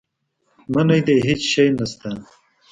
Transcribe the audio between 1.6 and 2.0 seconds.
نه